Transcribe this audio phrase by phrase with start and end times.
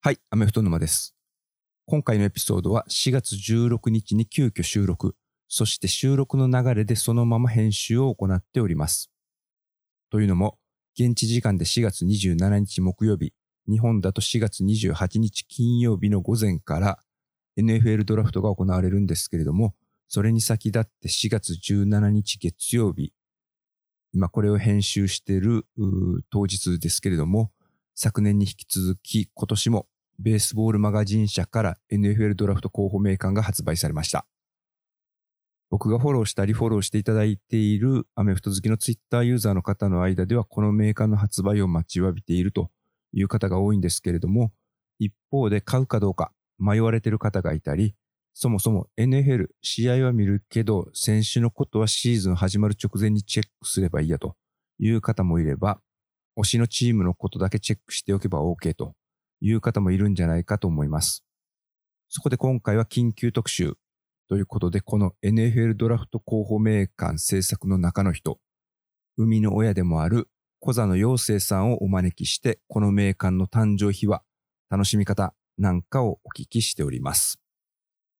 [0.00, 1.16] はい、アメフト沼です。
[1.86, 5.16] 今回のエピソードは4月16日に急遽収録、
[5.48, 9.10] そして収録の流れでそのまま編集を行っております。
[10.10, 10.58] というのも、
[10.96, 13.32] 現地時間で4月27日木曜日、
[13.68, 16.98] 日本だと4月28日金曜日の午前から
[17.58, 19.74] NFL ドラフトが行われるんですけれども、
[20.06, 23.12] それに先立って4月17日月曜日、
[24.12, 25.66] 今これを編集している
[26.30, 27.50] 当日ですけれども、
[27.98, 29.86] 昨年に引き続き今年も
[30.18, 34.26] ベースボールマガジン社から NFL ドラフト候補名鑑が発売されました。
[35.70, 42.68] 僕がフォローしたりフォローしていただいているアメフト好きのツイッターユーザーの方の間ではこの名鑑の発売を待ちわびていると
[43.14, 44.52] いう方が多いんですけれども、
[44.98, 47.94] 一方で買うかどうか迷われている方がいたり、
[48.34, 54.36] そもそも NFL 試合は見るけど選手のことはシーズン始まる直前にチェックすればいいやと
[54.78, 55.80] いう方もいれば、
[56.36, 58.94] 推しのチームのことだけチェックしておけば OK と
[59.40, 61.24] いう方もいるんじゃないかと思います。
[62.08, 63.74] そこで今回は緊急特集
[64.28, 68.38] ということで、この NFL ドラフト候補名鑑制作の中の人、
[69.16, 70.28] 生みの親でもある
[70.60, 74.22] 小座の陽生さんをお招きして、この名鑑の誕生秘話、
[74.68, 77.40] 楽しみ方なんかをお聞きしております。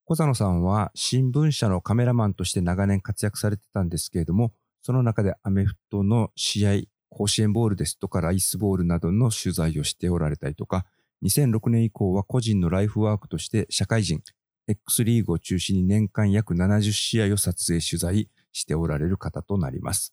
[0.05, 4.53] 小座野さんは新聞社のカメラマンとして長年活躍されてたんですけれども、
[4.83, 6.73] その中でアメフトの試合、
[7.17, 10.85] 甲子園ボールですとかライスボールなどの取材をしておられたりとか、
[11.25, 14.21] 2006年以降は個人のライフワークとして社会人、
[14.69, 20.13] X リーグを中心に年間約70試合を撮影取材しておられる方となります。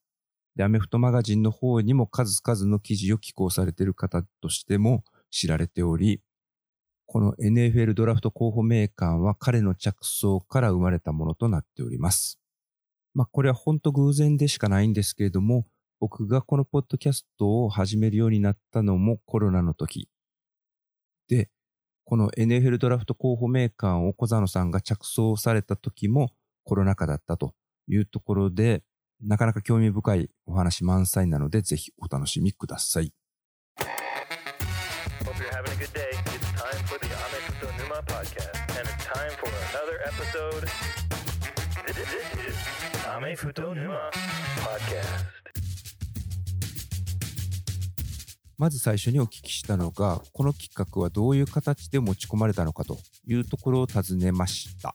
[0.55, 6.21] で、アメフトマガジンの方にも数々の記事を寄稿されている方としても知られており、
[7.05, 12.39] この NFL ドラフト候補名鑑は彼の着想から生まれたものとなっております。
[13.13, 15.65] まあこれは本当偶然でしかないんですけれども、
[16.03, 20.09] 僕がこのポッドキャストを始めるようになったのもコロナの時。
[21.29, 21.49] で、
[22.03, 26.31] この NFL ドラフト候補名鑑を小佐野さんが着想された時も
[26.65, 27.53] コロナ禍だったと
[27.87, 28.83] いうところで、
[29.21, 33.13] なかなか興味深いお話満載なので、ぜひお楽しみください。
[48.63, 52.97] まず最初にお聞きしたのが、この企画はどういう形で持ち込まれたのかと
[53.27, 54.93] いうところを尋ねました。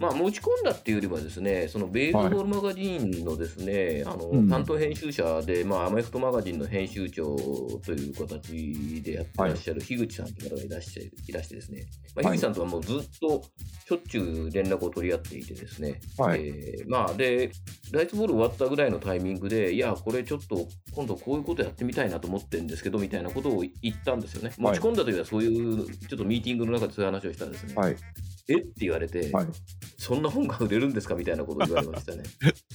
[0.00, 4.48] まあ、持ち込んだっていうよりはですね、そのベースボールマガジンのですね、あのうん。
[4.48, 7.36] 担当編集者で、まあ、アメフトマガジンの編集長
[7.84, 11.86] という形でやってらっしゃる樋口さんという方がいらっしゃいらしてですね、
[12.16, 12.38] まあ、はい。
[12.38, 13.42] 樋口さんとはもうずっと
[13.86, 16.40] しょっちゅう連絡を取り合っていてですね、はい。
[16.40, 17.50] えーまあ、で、
[17.92, 24.52] ライツボール終わったぐらいのタイミングで、いや、これちょっと今度こういうことやってみたいなと思ってるんですけど、みたいなことを言ったんですよね。
[24.56, 27.74] 持ち込んだ時はそういう、ちょっとミーティングの中でそういう話をしたんですね。
[27.74, 27.96] はい。
[28.48, 28.54] え？
[28.56, 29.46] って言われて、はい
[29.98, 32.22] そんな本が売れるんですかみたいなことを言われましたね。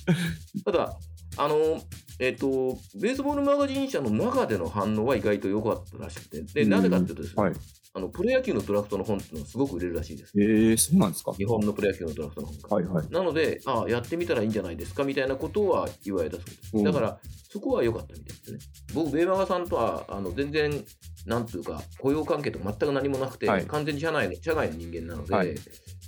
[0.66, 0.98] ただ、
[1.38, 1.82] あの、
[2.20, 7.54] えっ、と、ベースボールマガジン社の中での反応は意外と良かったらしくて、で、うんなぜかっていうとですね、はい
[7.98, 10.34] あの、プロ野球のドラフトの本っていうのはすごく売れるらしいです。
[10.40, 11.34] えー、そうなんですか？
[11.34, 12.76] 日本のプロ野球のドラフトの本が。
[12.76, 13.10] はいはい。
[13.10, 16.58] なので、ああ、やってみたらいいんじゃないですかみたいなことは言われたそうです。
[16.74, 17.20] うんだから、
[17.50, 18.60] そこは良かったみたいですね。
[18.94, 20.86] 僕、ベーマガさんとは、あの、全然、
[21.26, 25.56] なんというか、雇用関係とか全く何もなくて、はい完全に社内の、社外の人間なので、はい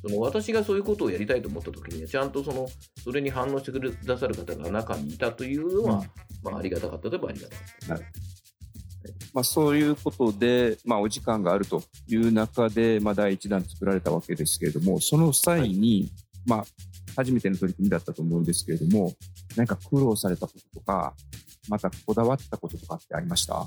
[0.02, 2.68] その私がそういうことをやりたいと思った時には、ちゃんとその、
[3.04, 6.00] それに反応してくださる方が中にいたというのは、うん。
[6.44, 8.06] まあ、ありがたかったといえばありがたかった。
[9.34, 16.12] まあ、そういうことで、まあ、お時間があるという中で、まあ、第一弾作られたわけですけれども、その際に、
[16.46, 16.66] まあ、
[17.16, 19.14] 初めての取り組みだったと思うんですけれども、
[19.56, 21.14] 何か苦労されたこととか、
[21.68, 23.66] またこだわったこととかってありました？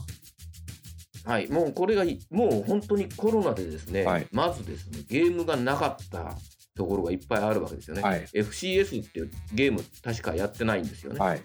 [1.24, 6.36] はい、もうこれがい、もう本当にコロナでですね、はいまずですね、ゲームがなかった
[6.74, 8.02] ところがいっぱいあるわけですよね。
[8.02, 11.20] はい FCS っていうゲーム、確かやってないんですよね。
[11.20, 11.40] はい。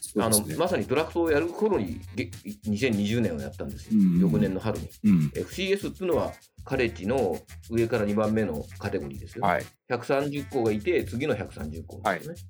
[0.00, 0.44] そうあの。
[0.58, 2.24] まさにドラフトをやる頃にげ
[2.66, 4.88] 2020年をやったんですよ、うん翌年の春に。
[5.04, 5.32] うん。
[5.34, 6.32] FCS っていうのは、
[6.64, 7.38] カレッジの
[7.70, 9.44] 上から2番目のカテゴリーですよ。
[9.44, 9.64] はい。
[9.90, 12.40] 130校がいて、次の130校ですよね。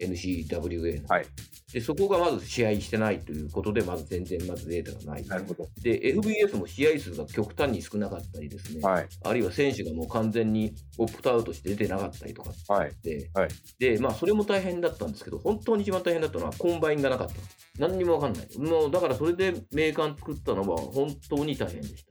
[0.00, 1.26] NCWA の、はい。
[1.72, 1.80] で。
[1.80, 5.26] そこがまず試合してないということで、まず全然まずデータがない。
[5.26, 5.68] なるほど。
[5.82, 9.08] で、FBS も試合数が極端に少なかったりですね、はい。
[9.24, 12.90] あるいは選手がもう完全にオプトアウトして出てなかったりとかはい。
[12.90, 13.48] って、はい
[13.78, 17.34] で、まあ、それも大変だったんですけど、本当に一番大変だったのは、コンバインがなかった。
[17.78, 18.58] 何にも分かんない。
[18.58, 22.04] もう、だからそれで名鑑作ったのは本当に大変でし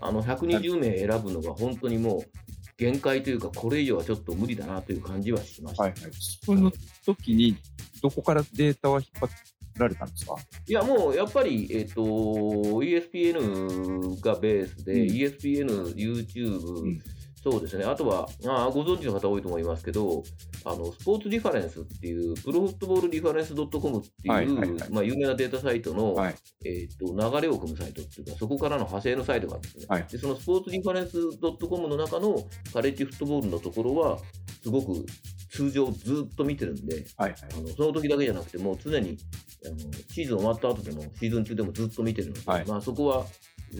[0.00, 0.06] た。
[0.06, 2.43] あの、120名選ぶのが本当にもう、
[2.76, 5.84] 限界というか、これ以上はちょっと無理だなという感じはしました。
[5.84, 5.92] はい。
[5.92, 6.10] はい。
[6.44, 6.72] その
[7.04, 7.56] 時に、
[8.02, 9.30] どこからデータは引っ張っ
[9.76, 10.36] られたんですか？
[10.68, 17.02] いや、もうやっぱり、えっ、と、ESPN がベースで、うん ESPN、YouTube、ん
[17.44, 20.24] そうですね、あとはあー、ご存知の方多いと思いますけど、
[20.64, 26.34] あのスポーツリファレンスっていう、プロフットボールリファレンス .com っていう、はいはいはいまあ、有名なデータサイトの、はい。
[26.64, 29.84] えっと流れを組むサイトっていうか、そこからの派生のサイトがあるんですね。
[29.90, 32.42] はいでそのスポーツリファレンス .com の中の
[32.72, 34.18] カレッジフットボールのところは、
[34.62, 35.04] すごく
[35.50, 37.38] 通常ずっと見てるんで、はいはい。
[37.58, 39.18] あのその時だけじゃなくて、もう常に
[39.66, 39.76] あの
[40.10, 43.26] シーズン終わった後でも、シーズン中でもずっと見てるので、はいまあ、そこは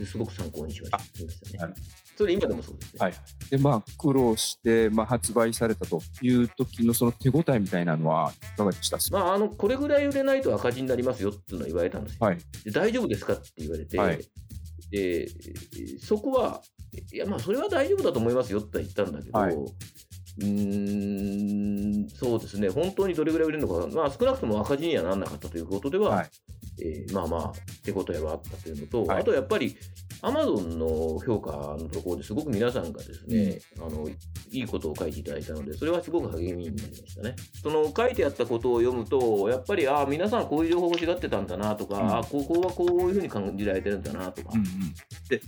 [0.05, 1.73] すごく参考にしましたね。
[2.17, 2.99] それ今でもそうですね。
[2.99, 3.13] はい
[3.49, 8.97] で、まあ、苦労して、まあ、発売されたという時のその手応えみたいなのはいかがでした？
[9.11, 12.25] まあ、あのこれぐらい売れないと赤字になりますよっていうのは言われたんですよ。
[12.25, 12.37] はい。
[12.63, 14.19] で大丈夫ですかって言われて、はい
[14.91, 15.27] で
[15.99, 16.61] そこは、
[17.11, 19.55] いや、まあ、それは大丈夫だと思いますよって言ったんだけど、はい
[20.39, 26.29] うーん、そうですね、本当にどれぐらい売れるのか、まあ、少なくとも赤字にはならなかったということでは、はい。
[26.81, 27.53] えーまあまあ、
[27.83, 29.21] 手応えはあったというのと、はい。
[29.21, 29.77] あとやっぱり、
[30.21, 30.87] アマゾンの
[31.25, 34.09] 評価のところですごく皆さんがですね、あの
[34.51, 37.35] いいことを書いていただいたので、それはすごく励みになりましたね。
[37.61, 42.07] その書いてあったことを読むと、やっぱり、ああ、皆さんこういう情報を欲しがってたんだなとか、うん。
[42.09, 44.65] ああ、ここはこういうふうに感じられてるんだなとか、うんうん、
[45.29, 45.41] で、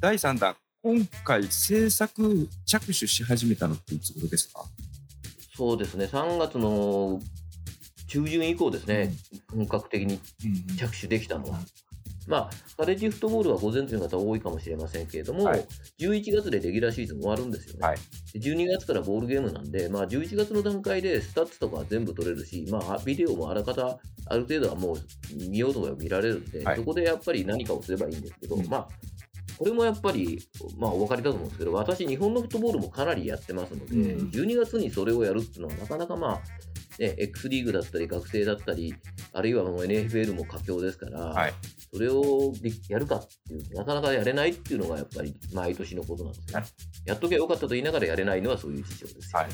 [0.00, 4.66] 第3弾、今回制作着手し始めたのっていつ頃ですか？
[5.56, 7.22] そうですね、3月の
[8.06, 9.14] 中旬以降ですね、
[9.50, 11.58] 本格的にうん着手できたのは。
[12.26, 15.66] まあ、カレッジフットボールはご存知の方多いかもしれませんけれども、はい。
[16.00, 17.86] 11月でレギュラーシーズン終わるんですよね。
[17.86, 17.98] はい。
[18.34, 24.98] で12月からボウルゲームなんで、まあ、11月の段階でスタッツとかは全部取れるし、まあ、ビデオもあらかたある程度はもう
[25.50, 26.76] 見ようと思えば見られるんで、はい。
[26.76, 28.66] そこでやっぱり何かをすればいいんですけど、うん。
[28.68, 28.88] まあ、
[29.58, 30.40] これもやっぱり、
[30.78, 34.28] まあ、お分かりだと思うんですけど、私、日本のフットボールもかなりやってますので、うん。
[34.30, 36.40] 12月にそれをやるっていうのは、なかなかまあ、
[36.98, 38.94] ね、X リーグだったり、学生だったり、
[39.32, 41.54] あるいはもう NFL も佳境ですから、はい。
[41.92, 46.66] それをでやるかっていう、なかなかやれないっていうのがやっぱり毎年のことなんですよなる。
[47.06, 49.38] やっときゃよかったと言いながらやれないのはそういう事情ですよ。
[49.38, 49.48] はい。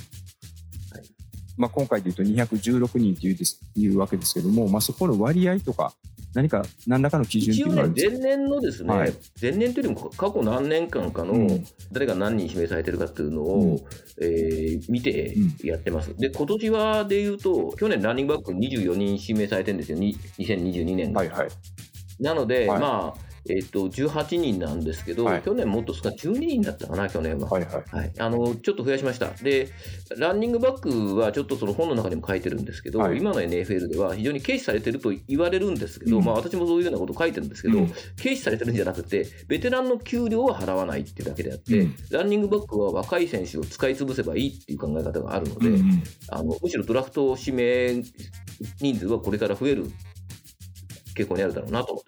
[1.57, 5.93] まあ、今回で言うと216人というですいうわけですけども、まあ、そこの割合とか、
[6.35, 8.19] 何か何らかの基準っていうのがあるん、ですか？
[8.19, 9.13] 前年のですね、はい。
[9.41, 11.65] 前年というよりも過去何年間かの、うん。
[11.93, 14.25] 誰が何人指名されてるかっていうのを、うん。
[14.25, 15.67] えー見てうん。
[15.67, 16.15] やってます。
[16.17, 21.21] で、今年はで言うと、去年ランニングバック24人指名されてるんですよ、に2022年が。
[21.21, 21.49] はいはい。
[22.21, 22.81] なので、はい。
[22.81, 25.43] まあ、えっと18人なんですけど、はい。
[25.43, 27.49] 去年もっと少ない12人だったかな、去年は。
[27.49, 27.97] はいはい。
[27.97, 29.31] はい、あのちょっと増やしました。
[29.31, 29.69] で、
[30.17, 33.19] ランニングバックはちょっとその本の中にも書いてるんですけど、はい。
[33.19, 36.25] 今の NFL では非常に軽視されてると言われるんですけど、うん。
[36.25, 37.93] まあ、私もそういうようなことを書いてるんですけど、うん。
[38.17, 41.95] 軽視されてるんじゃなくて、ベテランの給料は払わないっていうだけであって、うん。
[42.11, 45.75] ランニングバックは若い選手を使い潰せばいいっていう考え方があるので、うん。
[45.75, 48.03] うんあのむしろドラフト指名
[48.81, 49.91] 人数はこれから増える
[51.17, 52.00] 傾向にあるだろうなと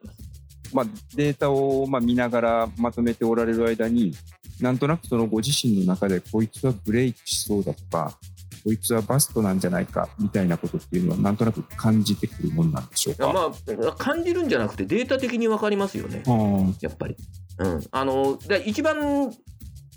[0.72, 4.14] まあ、データをまあ見ながらまとめておられる間に、
[4.60, 8.18] なんとなくそのご自身の中で、こいつはブレイクしそうだとか、
[8.64, 13.32] こいつはバストなんじゃないかみたいなことっていうのは、なんとなく感じてくるもんなんでしょうか？
[13.32, 13.52] ま
[13.88, 16.22] あ、感じるんじゃなくて、データ的に分かりますよね。
[16.26, 17.16] うんやっぱり。
[17.58, 17.80] うん。
[17.90, 19.30] あの、で一番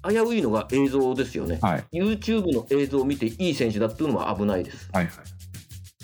[0.08, 1.60] 危ういのが映像ですよね。
[1.62, 4.90] はい YouTube の映像を見ていい選手だっていうのは危ないです。
[4.92, 5.16] はいはい。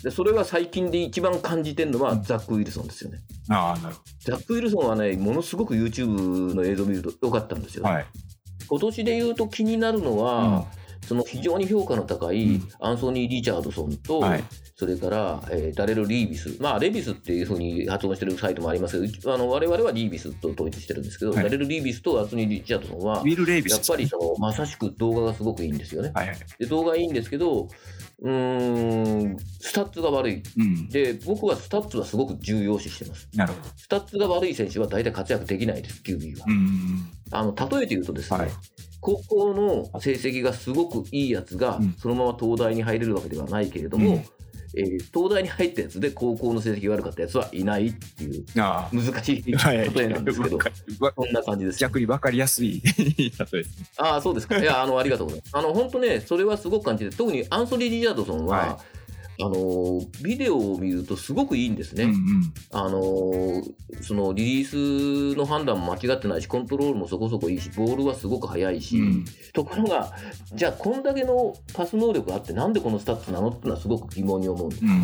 [0.03, 3.19] で、それは最近で一番感じてるのはザック・ウィルソンですよね。
[3.49, 7.83] ああ、なるほザック・ウィルソンはね、ものすごく YouTube の映像を見ると良かったんですよ。
[7.83, 7.89] ど。
[7.89, 8.05] はい。
[8.67, 10.65] 今年で言うと気になるのは、
[11.05, 14.43] その非常に評価の高いうんアンソニー・リチャードソンと、はい
[14.81, 26.11] それから、えーダレル・リービス、まあ、レビスっていうふうに発音してるサイトもありますけど、あの我々はリービスと統一してるんですけど、はいダレル・リービスとアンソニー・リチャードソンはウ、ィル・レイビスやっぱりそのまさしく動画がすごくいいんですよね。
[26.15, 26.37] はいはい。
[26.57, 27.67] で動画いいんですけど、
[28.23, 30.43] うーん、スタッツが悪い。
[30.57, 30.89] うん。
[30.89, 33.29] で、僕はスタッツはすごごく重要視してます。
[33.35, 33.69] なるほど。
[33.77, 36.45] スタッツが悪い選手は大体活躍できないです、QB は。
[36.47, 37.11] うん。
[37.29, 38.49] あの例えて言うとですね、はい
[39.03, 44.23] 高校の成績がすごくいいやつがうんそのまま東大に入れるわけではないけれども、うん
[44.75, 49.43] えー東大に入ったやつで高校の成績が悪かったやつはいないっていうあ難しい。
[49.43, 50.57] 例えなんですけど、
[50.99, 51.79] わそんな感じです。
[51.79, 53.63] 逆に分かりやすい例えですね。
[53.97, 54.57] ああ、そうですか。
[54.59, 55.57] いや、あの、ありがとうございます。
[55.57, 58.79] あの、本当ね、それはすごく感じて、特にアンソニー・リチャードソンは、は
[59.43, 62.03] あの、ビデオを見るとすごくいいんですね。
[62.03, 62.53] うんうん。
[62.71, 63.63] あの
[64.01, 70.13] そのリリースの判断も間違ってないし、コントロールもそこそこいいし、ボールはすごく速いし、うんところが、
[70.53, 74.85] じゃあ、こんだけのパス能力あって、なんでこのスタッツなのっていうのはすごく疑問に思うんです。
[74.85, 75.01] うん。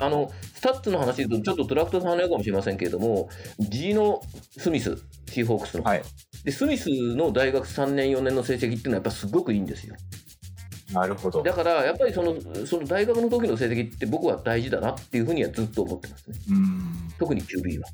[0.00, 4.22] あのスタッツの話で言うと、ちょっとドラフトさんのかもしれませんけれども、G の
[4.56, 4.96] スミス、
[5.28, 6.02] シーホークスの、はい。
[6.44, 9.94] で、スミスの大学3年、4年の成績っていうのは、やっぱすごくいいんですよ。
[10.92, 11.42] なるほど。
[11.42, 12.34] だからやっぱりその
[12.66, 16.36] その大学の時の成績って僕は大事だなっていうふうにはずっと思ってますね。
[16.50, 17.86] うん特に QB は。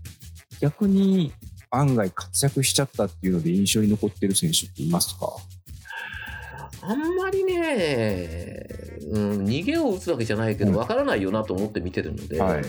[0.60, 1.32] 逆に
[1.70, 5.28] 案外活躍しちゃったっていうので印象に残ってる選手っていますか？
[6.82, 8.66] あんまりね、
[9.10, 12.62] うん、逃げを打つわけじゃないけど、うんわからないよなと思って見てるので、はい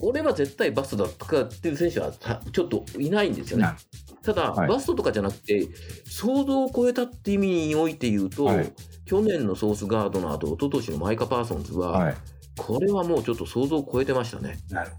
[0.00, 3.76] 俺は絶対バストだとかっていう選手はたちょっといないんですよねな。
[4.22, 5.68] ただ、はいバストとかじゃなくて、
[6.06, 8.72] 想像を超えたって意味において言うと、はい
[9.06, 12.14] 去年のソースガードナーと一昨年のマイカ・パーソンズは、はい。
[12.58, 14.58] これはもうちょっと想像を超えてましたね。
[14.70, 14.90] なる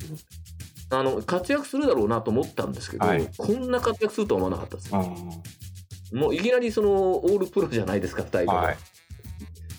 [0.92, 6.16] あの活躍するだろうなと思ったんですけど、はいこんな活躍するとは思わなかったです。
[6.16, 8.78] もういきなりそのオールプロじゃないですか、2人ともはい。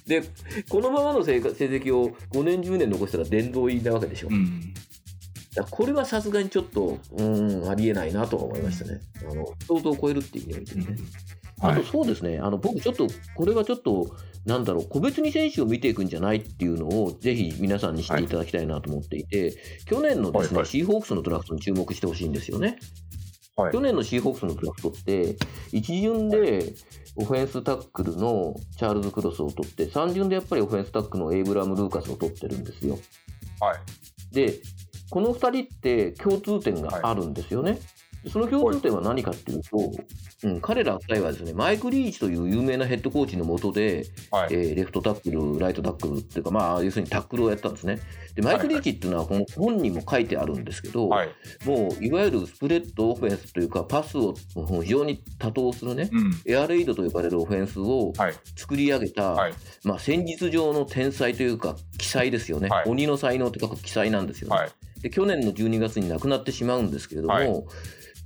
[0.06, 0.22] で、
[0.68, 4.28] このままの成績を5年、10年残したら殿堂入りなわけでしょ。
[4.30, 4.72] うん。
[5.70, 9.00] これはさすがにちょっと、うん、ありえないなとは思いましたね。
[9.28, 10.96] あの想像を超えるっていう意味でね。
[11.60, 11.84] あとはい。
[11.84, 14.14] そうですね、あの僕ちょっと、これはちょっと、
[14.46, 22.78] なんだろう、個別に選手を見ていくんじゃないっていうのを、ぜひ皆さんに知っていただきたいなと思っていて、去年のですね、はいはいシーホークスのドラフトに注目してほしいんですよね。
[23.56, 25.36] はい去年のシーホークスのドラフトって、
[25.72, 26.72] 1巡で
[27.16, 32.98] オフェンスタックルのチャールズ・クロスを取って、3巡でやっぱりオフェンスタックルのエイブラム・ルーカスを取ってるんですよ。
[33.60, 34.34] はい。
[34.34, 34.54] で、
[35.10, 37.78] この2人って共通点があるんですよね。
[38.28, 39.90] その共通点は何かっていうと、
[40.44, 44.48] うん、彼ら2人はですね、マイク・リーチという有名なヘッドコーチのもとで、はい。
[44.50, 47.98] えーレフトタックル、ライトタックルっていうか、まあ、要するにタックルをやったんですね。
[48.34, 51.28] で、マイク・リーチっていうのは、この本にも書いてあるんですけど、はい。
[51.64, 54.34] もういわゆるスプレッドオフェンスというか、パスを
[54.82, 56.32] 非常に多投するね、うん。
[56.46, 58.34] エアレイドと呼ばれるオフェンスをはい。
[58.56, 59.52] 作り上げた、はい。
[59.84, 64.68] まあ、戦術上の天才というか、奇才ですよね、はい鬼の才能というか、奇才なんですよね。
[65.02, 67.64] で去年の12月に亡くなってしまうんですけれども、はい。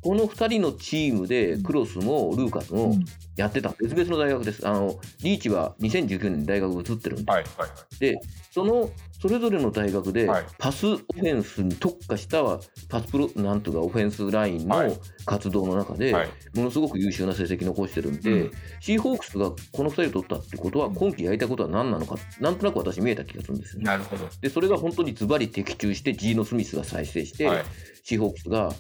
[0.04, 2.94] この2人のチームでクロスもルーカスも
[3.37, 7.44] やってた別々の大学ですあのリーチは2019年に大学移ってるんで,、はい。
[7.56, 7.99] はい。
[7.99, 8.20] で
[8.50, 12.42] そのそれぞれの大学ではいパスオフェンスに特化した
[12.90, 14.92] パスプロなんとかオフェンスラインのはい
[15.25, 16.28] 活動の中で、はい。
[16.54, 23.87] ものすごく優秀な成績残してるんで、うんシーホークスがこの2人を取ったってことは今季やりたいことは何なのかなんとなく私見えた気がするんですよね。
[23.87, 24.28] なるほど。
[24.42, 27.64] でそれが本当にズバリ的中してジーノ・スミスが再生して、はい。
[28.02, 28.76] シーホークスがはい。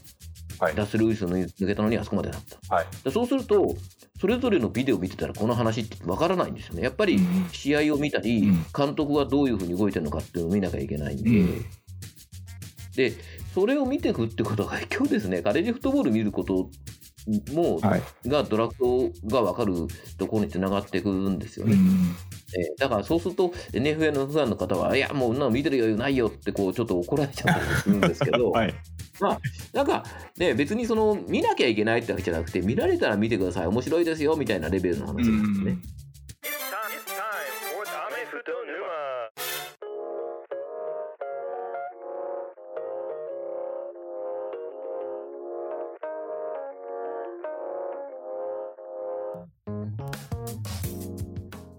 [0.74, 2.74] ラッセル・ウィルソン抜けたのにあそこまでなった。
[2.74, 2.86] はい。
[3.04, 3.74] でそうすると、
[4.20, 6.82] それぞれのビデオを見てたらこの話ってわからないんですよね。
[6.82, 11.64] やっぱりうん試合を見たり、うん監督がどういうふうに動いてるのかっていうのを見なきゃいけないんで、うん
[12.96, 13.12] で、
[13.54, 16.70] それを見ていくってことが今日ですね、カレッジフットボール見ること
[17.52, 18.02] も、はい。
[18.28, 19.74] がドラフトが分かる
[20.18, 21.74] ところにつながっていくんですよね。
[21.74, 22.16] うん。
[22.58, 28.74] えーだからそうすると NFL のファンの方は、いや、もうそんなの見てる余裕ないよってこうちょっと怒られちゃったりするんですけど、 はい。
[29.72, 30.04] なんか
[30.36, 35.72] ね、別にその見なきゃいけないってわけじゃなくて、見られたら見てください、面白いですよみたいなレベルの話なんですね。
[35.72, 36.03] Time,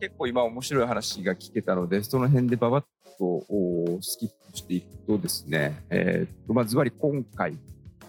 [0.06, 2.86] 結構今面白い話が聞けたので、その辺でばばっ
[3.18, 7.58] とおスキップしていくとですね、えーっと、まあ、ずばり今回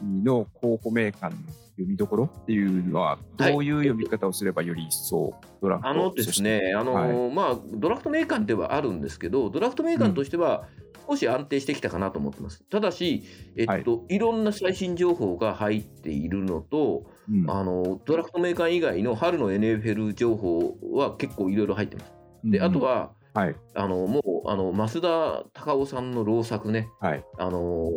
[0.03, 1.37] の候補メーカーの
[1.71, 7.35] 読みどころっていうのは、どういう読み方をすればより一層ドラフトあのですね、あのはい。
[7.35, 10.69] まあ、ドラフトメーカーではあるんですけど、ドラフトメーカーとしては
[11.09, 12.63] 少し安定してきたかなと思ってます。
[12.65, 13.25] ただし、
[13.57, 22.13] えっとい、ろんな最新情報が入っているのと、うんあのドラフトメーカー以外の春の NFL 情報は結構いろいろ入ってます。
[22.45, 23.57] で、あと、は、はい。
[23.75, 27.25] あのもうあの増田隆夫さんの老作ね、はい。
[27.39, 27.91] あの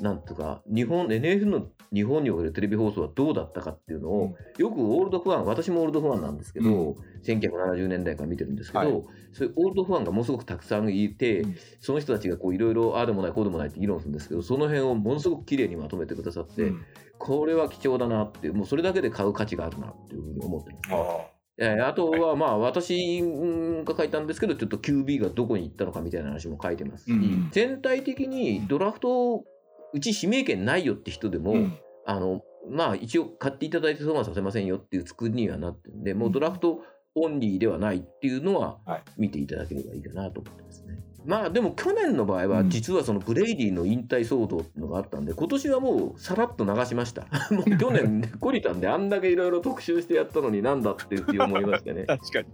[0.00, 9.04] ーなんていうか、日本、NFL の日本におけるテレビ放送はどうだったかっていうのを、よくオールドファン、私もオールドファンなんですけど、1970年代から見てるんですけど、はい。
[9.32, 11.56] そういうオールドファンがものすごくたくさんいて、うん。
[11.80, 16.84] その人たちがこういろいろ、ああでもない、こうでもないって議論するんですけど、その辺をものすごく綺麗にまとめてくださって、うん。
[17.18, 21.37] これは貴重だなって、もうそれだけで買う価値があるなっていうふうに思ってます。
[21.60, 27.48] あえーあとは、まあ、私うんが書いたんですけど、ちょっと QB がどこに行ったのかみたいな話も書いてますし、うん。
[27.52, 29.44] 全体的にドラフト、
[29.92, 31.78] うち指名権ないよって人でも、ーうん。
[32.06, 36.80] あのまあ、一応買っていただいて損はさせませんよっていう作りにはなってるんで、もうドラフト
[37.14, 39.02] オンリーではないっていうのははい。
[39.16, 41.07] 見ていただければいいかなと思ってますね。
[41.26, 47.26] まあでも去年の場合はうん実はそのブレイディの引退騒動っていうのがあったんで今年はもうさらっと流しました。
[47.50, 52.04] もう去年ね懲りたんであんだけいろいろ特集してやったのになんだっていう思いましてね。
[52.08, 52.46] 確かに。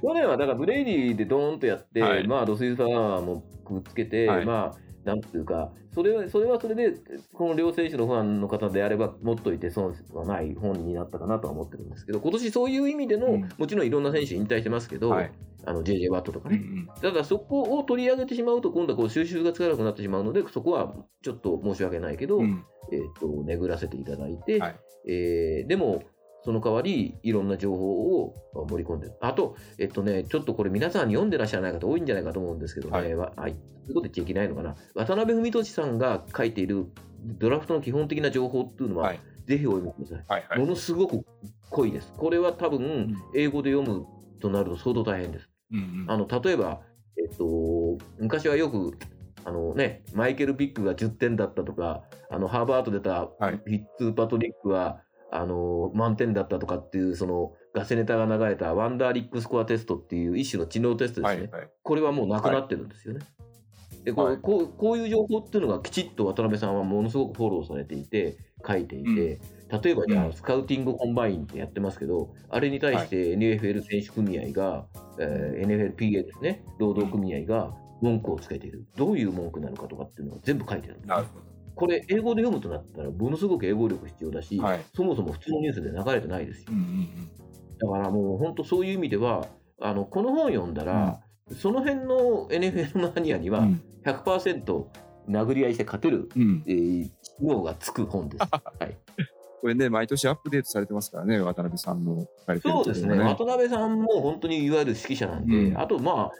[0.00, 6.94] 去年はだからブレイディでドーンとやって、はいまあロスイファーもくっつけて、はいまあなんていうか、それはそれはそれで、
[7.32, 13.48] この両選手のファンの方であれば、持っといて損はない本になったかなとは思ってるんですけど、今年そういう意味での、うん。
[13.58, 15.32] もちろんいろんな選手引退してますけど、はい。
[15.64, 16.56] あの JJ ワットとかね。
[16.56, 16.88] うんうん。
[17.00, 22.64] ただそこを取り上げてしまうと、今度はこう収集がつかなくなってしまうので、そこはちょっと申し訳ないけど、うん。
[22.92, 24.76] えー、とねぐらせていただいて、はい。
[25.08, 26.02] えーでも、
[26.44, 28.34] その代わり、いろんな情報を
[28.68, 29.14] 盛り込んでる。
[29.20, 33.56] あと、えっとね、ちょっとこれ皆さんに読んでらっしゃらない方多いんじゃないかと思うんですけどね、はいわあいそ
[33.86, 34.76] ういうこと言っちゃいけないのかな。
[34.94, 36.86] 渡辺文俊さんが書いている
[37.24, 40.24] ドラフトの基本的な情報っていうのは、はいぜひお読みください。
[40.28, 41.24] はいはいものすごく
[41.70, 42.12] 濃いです。
[42.16, 44.06] これは多分、ん英語で読む
[44.40, 45.50] となると相当大変です。
[45.72, 46.80] うんうんあの例えば、
[47.18, 48.96] えっと、昔はよく
[49.44, 55.00] あの、ね、マイケル・ピックが10点だったとか、あのハーバード出たはいフィッツパトリックは、
[55.32, 61.42] あの満点だったとかっていうそのガセネタが流れたワンダーリックスコアテストっていう一種の知能テストですね。
[61.50, 61.70] はいはい。
[61.82, 63.20] これはもうなくなってるんですよね。
[64.04, 64.36] でこうはい。
[64.36, 68.36] こうこういう情報っていうのがきちっと渡辺さんはものすごくフォローされていて
[68.66, 69.40] 書いていて、
[69.82, 74.84] 例えばじゃあ、うんスカウティングコンバインってやってますけどあれに対して NFL 選手組合が、
[75.18, 77.72] えー NFLPA ですね労働組合が
[78.02, 78.84] 文句をつけている。
[78.96, 84.80] どういう文句なのかとかっていうのが全部書いてあるんですなるほこれ英語で読むとなったらものすごく英語力必要だし、どはい。
[84.94, 86.66] そもそも普通のニュースで流れてないですよ。
[86.70, 87.30] うんうん
[87.82, 89.48] だからもう本当そういう意味では
[89.80, 93.82] あのこの本読んだら、その辺の NFL マニアにはうん。
[94.04, 94.84] 100%
[95.28, 96.42] 殴り合いして勝てる、うん。
[96.42, 97.10] うんえー、
[97.40, 98.40] 脳がつく本です。
[98.50, 98.96] はい、
[99.60, 105.78] これね毎年アップデートされてますからね渡辺さんの書かれてるそうですね、渡辺さんも本当にいわゆる指揮者なんで、うん。
[105.78, 106.32] あとまあ、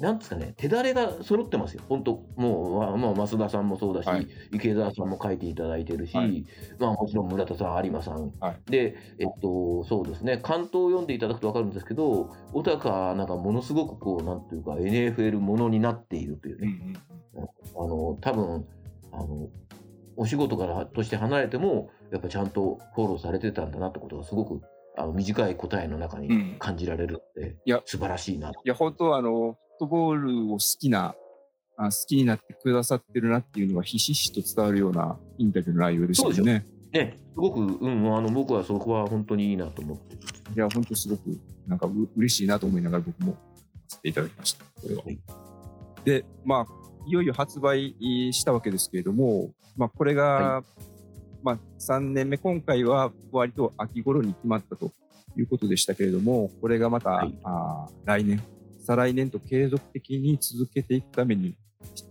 [0.00, 4.28] なんですかね、手だれが揃ってますよ、本当、もう、まあまあ、増田さんもそうだし、はい。
[4.52, 6.44] 池澤さんも書いていただいてるし、はい。
[6.78, 8.70] まあ、もちろん村田さん、有馬さん、はい。
[8.70, 16.96] で、えっと、そうですね、関東を読んでいただくと分かるんですけど、小高なんかものすごくこう、なんていうか、NFL ものになっているというね、うんうん
[17.78, 18.66] あの多分
[19.12, 19.50] あの
[20.16, 24.62] お仕事からとして離れてもやっぱちゃんとフォローされてたんだなってことがすごく
[24.96, 26.56] あの短い答えの中にうん。
[26.58, 27.82] 感じられるので、いや。
[27.84, 28.50] 素晴らしいな。
[28.50, 31.14] いや、本当はあの、トボールを好きな、
[31.76, 36.64] あ好きになってくださってるなっていうのがひしひしと伝わるようなインタビューの内容でしたよね。
[36.92, 40.14] ね、すごく、うん、あの僕はそこは本当にいいなと思って。
[40.14, 40.18] い
[40.56, 43.36] や、本当すごく、なんかう嬉しいなと思いながら僕も
[43.86, 44.64] させていただきました。
[44.80, 45.02] これは。
[45.04, 45.18] はい
[46.06, 46.66] で、まあ、
[47.04, 47.96] いよいよ発売
[48.30, 50.64] したわけですけれども、まあ、これが、は
[51.42, 54.92] まあ、3年目、今回は割と秋頃に決まったと
[55.36, 58.40] いうことでしたけれども、これがまた、はいあー来年、
[58.86, 61.56] 再来年と継続的に続けていくために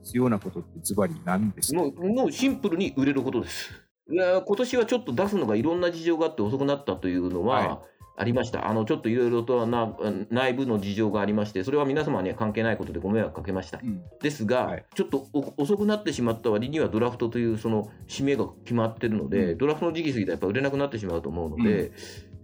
[0.04, 1.80] 必要なことってズバリ何ですか？
[1.80, 3.72] もうもうシンプルに売れることです。
[4.12, 7.82] いや今年はちょっと出すのがいろんな事情があって遅くなったというのはいは
[8.18, 8.70] ありました。
[8.70, 9.94] あのちょっといろいろとな
[10.30, 13.80] 内部の事情がありまして、それは皆様には関係ないことでご迷惑かけました。
[13.84, 21.92] うんですが、はいちょっとお遅くなってしまった割にはドラフトというその指名が決まってるので、うんドラフトの時期過ぎたらやっぱ売れなくなってしまうと思うので、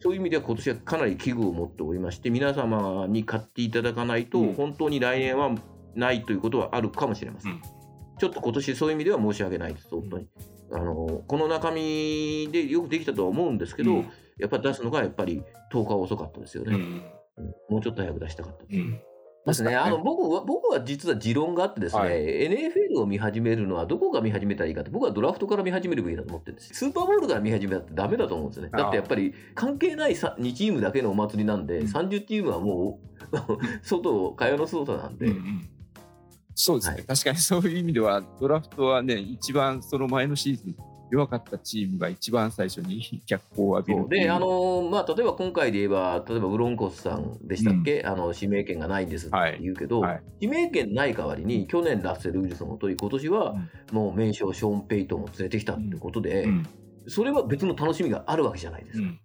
[0.01, 5.51] そういう意味では今年はかなり危惧を持っておりまして、皆様に買っていただかないと、うん本当に来年は
[5.95, 7.53] ないということはあるかもしれません。
[7.53, 7.61] うん
[8.19, 10.27] ちょっと今年そういう意味では申し訳ないです、本当に。
[10.71, 16.75] あのこの中身でよくできたとは思うんですけど、うんやっぱり出すのがやっぱり10日遅かったですよね。
[16.75, 17.01] うんうん
[17.69, 19.10] もうちょっと早く出したかったです。
[19.45, 22.11] うんですね、あの僕は僕は実は持論があってですね、はい。
[22.13, 28.69] NFL を見始めるのはどこが見始めたらいいかって僕はドラフトから見始めるべきだと思ってるんですスーパーボールから見始めたってダメだと思うんですよね。
[28.71, 31.87] だってやっぱり関係ないさ2チームだけのお祭りなんで、うん。
[31.87, 32.99] 30チームはも
[33.31, 33.37] う
[33.81, 35.69] 外蚊帳の外なんで、うんうん。
[36.53, 37.03] そうですね、はい。
[37.05, 40.75] 確かにそういう意味では、ドラフトはね、一番その前のシーズン、
[41.11, 50.23] 弱かったチームが一番最初に脚光を浴びるであのーまあ、例えば今回で言えば例えばブロンコスさんでしたっけ、あの指名権がないんですって言うけど、はい。
[50.39, 53.55] 指名権ない代わりに去年ラッセル・ウィルソンを取り今年は
[53.91, 56.67] もう名将ショーン・ペイトンを連れてきたってことで、うん。
[57.07, 59.05] それは別の楽しみがあるわけじゃないですか。
[59.05, 59.19] うん。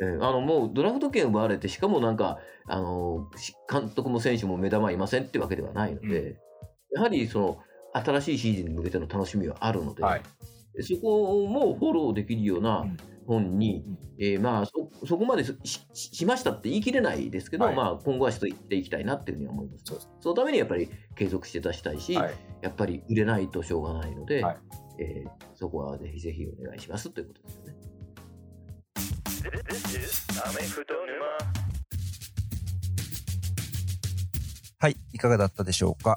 [0.00, 6.36] えーあのもうドラフト権奪われて、しかもなんか、あのし監督も選手も目玉いませんってわけではないので、
[6.94, 7.58] やはりその
[7.92, 10.22] 新しいシーズンに向けての楽しみはあるので、はい
[10.80, 12.96] そこもフォローできるようなうん。
[13.26, 17.76] 本に、うんえーまあそ、そこまでしししましたって言い切れないですけど、はい。
[17.76, 19.84] まあ、今後はしていきたいなっていうふうには思います。
[19.84, 20.08] そす。
[20.20, 22.34] そのためにやっぱり継続して出したいし、はい。
[22.62, 24.58] やっぱり売れないとしょうがないので、はい。
[24.98, 27.76] えーそこはぜひぜひお願いしますということですよね。
[34.78, 36.16] はい、いかがだったでしょうか？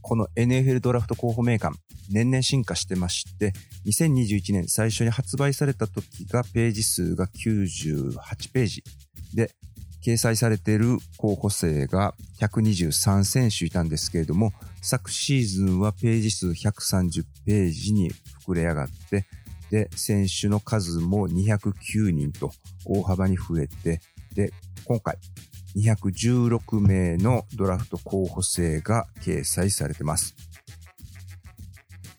[0.00, 1.76] この NFL ドラフト候補名鑑、
[2.10, 3.52] 年々進化してまして、
[3.86, 8.84] 2021年最初に発売された時がページ数が98ページ。
[9.34, 9.50] で、
[10.04, 18.10] 掲載されている候補生が123選手いたんですけれども、昨シーズンはページ数130ページに
[18.46, 19.26] 膨れ上がって、
[19.70, 22.50] で、選手の数も209人と
[22.84, 24.00] 大幅に増えて、
[24.34, 24.52] で、
[24.84, 25.16] 今回
[25.76, 30.34] 216名のドラフト候補生が掲載されてます。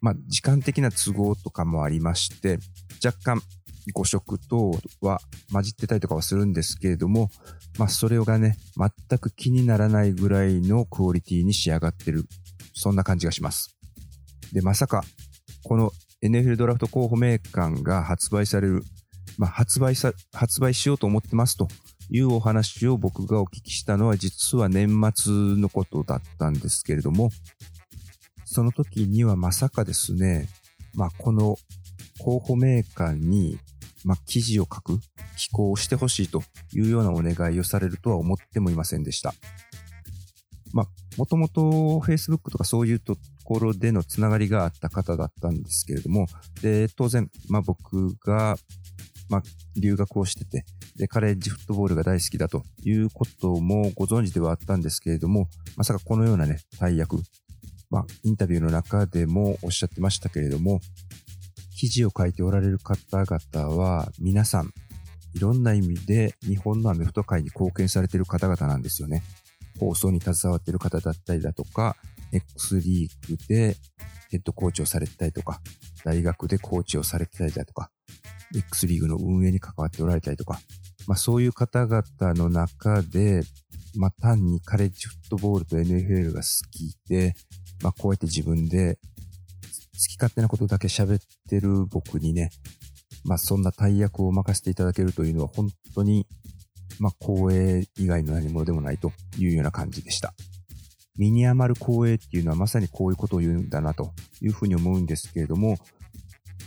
[0.02, 2.60] まあ、時間的な都合とかもありまして、
[3.04, 3.42] 若干
[3.94, 7.30] 誤色等は混じってたりとかはするんですけれども、
[7.78, 12.26] まあ、それがね、全く気にならないぐらいのクオリティに仕上がってる、
[12.74, 13.76] そんな感じがします。
[14.52, 15.04] で、まさか、
[15.64, 15.92] この
[16.24, 18.84] NFL ドラフト候補名鑑が発売される、
[19.38, 21.68] まあ、発売さ、発売しようと思ってますと
[22.10, 27.32] いうお話を僕がお聞きしたのは実は年末のことだったんですけれども、
[28.54, 30.50] その時にはまさかですね、
[30.94, 31.56] まあ、この
[32.20, 33.58] 候補メーカーに、
[34.04, 35.00] まあ、記事を書く、
[35.38, 39.34] 寄稿をしてほしいというようなお願いをされるとは思ってもいませんでした。
[40.74, 41.62] まあ、もともと
[42.06, 46.28] Facebook とかそういうところでのつながりがあった方だったんですけれども、
[46.62, 48.58] で、当然、まあ僕が、
[49.30, 49.44] まあ
[49.78, 50.66] 留学をしてて、
[50.98, 57.22] で、カレッジフットボールが大好きだということもご存知ではあったんですけれども、まさかこのようなね、大役、
[57.92, 60.80] まあインタビューの中でもおっしゃってましたけれども、
[61.78, 64.72] 記事を書いておられる方々は皆さん、
[65.34, 69.24] いろんな意味で日本のアメフト界に貢献されている方々なんですよね。
[69.80, 71.96] 放送に携わっている方だったりだとか、
[72.32, 73.76] X リーグで
[74.30, 75.62] ヘッドコーチをされてたりとか、
[76.06, 77.92] 大学でコーチをされてたりだとか、
[78.56, 80.60] X リーグの運営に関わっておられたりとか、
[81.08, 82.04] まあそういう方々
[82.36, 83.42] の中で、
[83.98, 87.34] まあ単にカレッジフットボールと NFL が好きで、
[87.82, 89.02] まあこうやって自分で好
[90.10, 92.52] き勝手なことだけ喋ってる僕にね、
[93.24, 96.26] まあそんな大役を任せていただけるというのは本当に
[97.02, 100.34] まあ、光栄以外の何者でもないというような感じでした。
[101.18, 105.78] 身に余る光栄っていうのはまさにこういうことを言うんだなというふうに思うんですけれども、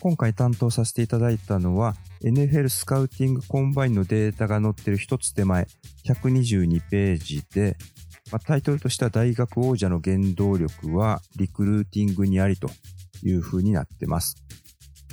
[0.00, 5.66] 今回担当させていただいたのは NFL スカウティングコンバインのデータが載ってる一つ手前
[6.04, 7.76] 122ページで、
[8.32, 12.68] まあ、タイトルとしては大学王者の原動力はリクルーティングにありと
[13.22, 14.36] いうふうになってます。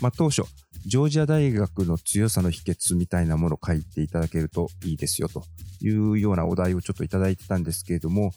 [0.02, 0.44] まあ、当初、
[0.86, 5.44] ジョージア大学の強さの秘訣みたいなものを書いていただけるといいですよと
[5.80, 8.32] いうようなお題をちょっといただいてたんですけれども、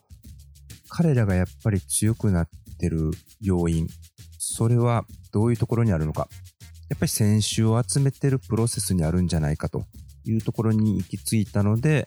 [0.90, 3.10] 彼らがやっぱり強くなってる
[3.40, 3.88] 要因、
[4.38, 6.28] それはどういうところにあるのか。
[6.90, 9.84] やっぱり選手を集めてるプロセスにあるんじゃないかと
[10.24, 12.06] いうところに行き着いたので、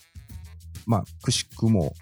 [0.85, 1.93] まあ、くしくも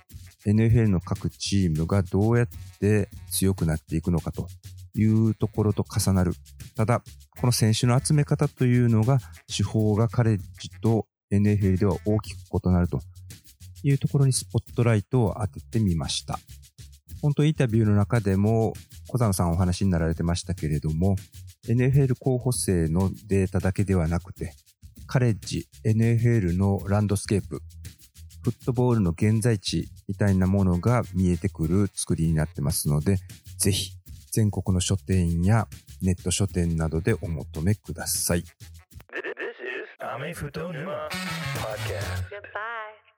[0.46, 2.48] NFL の各チームがどうやっ
[2.80, 4.48] て強くなっていくのかと
[4.96, 6.34] いうところと重なる。
[6.76, 7.04] ただ、
[7.40, 9.20] この選手の集め方というのが、
[9.56, 13.00] 手法がカレッジと NFL では大きく異なると
[13.84, 16.40] いうところにスポットライトを当ててみました。
[17.22, 18.74] 本当インタビューの中でも、
[19.08, 21.16] 小沢さんお話になられてましたけれども、
[21.68, 24.54] NFL 候補生のデータだけではなくて、
[25.08, 27.62] カレッジ、NFL のランドスケープ、
[28.46, 33.18] フットボールの現在地みたいなものが見えてくる作りになってますので、
[33.58, 33.94] ぜひ
[34.32, 35.68] 全国の書店や
[36.04, 38.42] ネット書店などでお求めください。
[38.42, 38.54] This is
[40.00, 41.10] Ame Futo Numa
[41.58, 42.30] Podcast.
[42.30, 43.15] Goodbye.